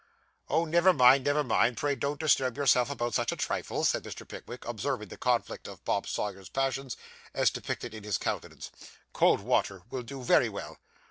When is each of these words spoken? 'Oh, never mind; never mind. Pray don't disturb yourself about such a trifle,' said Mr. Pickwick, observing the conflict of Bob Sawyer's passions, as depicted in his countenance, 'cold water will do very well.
'Oh, 0.49 0.65
never 0.65 0.93
mind; 0.93 1.25
never 1.25 1.43
mind. 1.43 1.77
Pray 1.77 1.93
don't 1.93 2.19
disturb 2.19 2.57
yourself 2.57 2.89
about 2.89 3.13
such 3.13 3.31
a 3.31 3.35
trifle,' 3.35 3.83
said 3.85 4.03
Mr. 4.03 4.27
Pickwick, 4.27 4.65
observing 4.65 5.09
the 5.09 5.15
conflict 5.17 5.67
of 5.67 5.85
Bob 5.85 6.07
Sawyer's 6.07 6.49
passions, 6.49 6.97
as 7.35 7.51
depicted 7.51 7.93
in 7.93 8.03
his 8.03 8.17
countenance, 8.17 8.71
'cold 9.13 9.41
water 9.41 9.83
will 9.91 10.01
do 10.01 10.23
very 10.23 10.49
well. 10.49 10.79